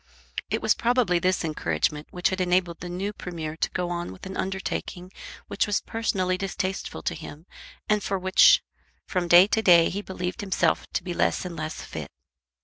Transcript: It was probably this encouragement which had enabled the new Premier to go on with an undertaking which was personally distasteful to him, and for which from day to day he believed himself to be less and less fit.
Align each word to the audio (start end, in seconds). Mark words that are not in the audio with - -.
It 0.49 0.63
was 0.63 0.73
probably 0.73 1.19
this 1.19 1.45
encouragement 1.45 2.07
which 2.09 2.29
had 2.29 2.41
enabled 2.41 2.79
the 2.79 2.89
new 2.89 3.13
Premier 3.13 3.55
to 3.57 3.69
go 3.69 3.91
on 3.91 4.11
with 4.11 4.25
an 4.25 4.35
undertaking 4.35 5.11
which 5.47 5.67
was 5.67 5.81
personally 5.81 6.39
distasteful 6.39 7.03
to 7.03 7.13
him, 7.13 7.45
and 7.87 8.01
for 8.01 8.17
which 8.17 8.63
from 9.05 9.27
day 9.27 9.45
to 9.45 9.61
day 9.61 9.89
he 9.91 10.01
believed 10.01 10.41
himself 10.41 10.87
to 10.93 11.03
be 11.03 11.13
less 11.13 11.45
and 11.45 11.55
less 11.55 11.81
fit. 11.83 12.09